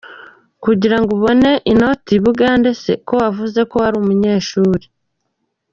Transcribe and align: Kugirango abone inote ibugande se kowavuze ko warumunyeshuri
Kugirango 0.63 1.11
abone 1.17 1.49
inote 1.71 2.09
ibugande 2.17 2.69
se 2.81 2.93
kowavuze 3.05 3.59
ko 3.69 3.75
warumunyeshuri 3.83 4.85